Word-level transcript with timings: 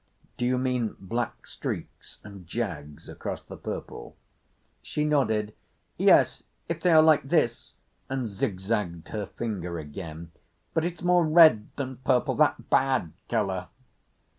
"Do 0.35 0.47
you 0.47 0.57
mean 0.57 0.95
black 0.99 1.45
streaks 1.45 2.17
and 2.23 2.47
jags 2.47 3.07
across 3.07 3.43
the 3.43 3.55
purple?" 3.55 4.15
She 4.81 5.03
nodded. 5.05 5.53
"Yes—if 5.97 6.81
they 6.81 6.91
are 6.91 7.03
like 7.03 7.21
this," 7.21 7.75
and 8.09 8.27
zigzagged 8.27 9.09
her 9.09 9.27
finger 9.27 9.77
again, 9.77 10.31
"but 10.73 10.83
it's 10.83 11.03
more 11.03 11.23
red 11.23 11.69
than 11.75 11.97
purple—that 11.97 12.71
bad 12.71 13.13
colour." 13.29 13.67